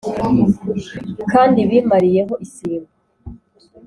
[1.31, 2.91] Kandi bimariye ho isimbo